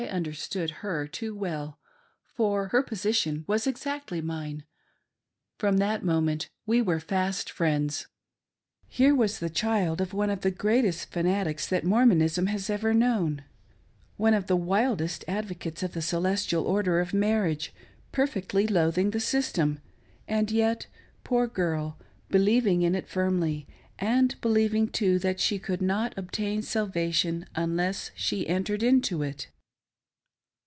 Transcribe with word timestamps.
understood 0.09 0.71
her 0.81 1.05
too 1.05 1.33
well, 1.35 1.77
for 2.25 2.69
BRIGHAM 2.69 2.69
young's 2.71 2.71
PROTEOB^'. 2.71 2.71
4II 2.71 2.71
her 2.71 2.83
position 2.83 3.43
was 3.47 3.67
exactly 3.67 4.19
mine;— 4.19 4.63
f 5.59 5.63
rem 5.63 5.77
that 5.77 6.03
moment 6.03 6.49
we 6.65 6.81
were 6.81 6.99
fast 6.99 7.51
friends. 7.51 8.07
Here 8.87 9.13
was 9.13 9.37
the 9.37 9.51
child 9.51 10.01
of 10.01 10.11
one 10.11 10.31
of 10.31 10.41
the 10.41 10.49
greatest 10.49 11.11
fanatics 11.11 11.67
that 11.67 11.83
Mormonism 11.83 12.47
has 12.47 12.67
ever 12.67 12.95
known, 12.95 13.43
one 14.17 14.33
of 14.33 14.47
the 14.47 14.55
wildest 14.55 15.23
advocates 15.27 15.83
of 15.83 15.93
the" 15.93 16.01
Celestial 16.01 16.63
Order 16.65 16.99
of 16.99 17.11
Marriage/' 17.11 17.69
perfectly 18.11 18.65
loathing 18.65 19.11
the 19.11 19.19
sys 19.19 19.51
tem; 19.51 19.81
and 20.27 20.49
yet, 20.49 20.87
poor 21.23 21.45
girl, 21.45 21.99
believing 22.27 22.81
it 22.81 23.07
firmly, 23.07 23.67
and 23.99 24.41
believing 24.41 24.87
too 24.87 25.19
tliat 25.19 25.37
she 25.37 25.59
could 25.59 25.81
not 25.81 26.17
obtain 26.17 26.63
salvation 26.63 27.45
unless 27.53 28.09
she 28.15 28.47
entered 28.47 28.81
into 28.81 29.21
it. 29.21 29.49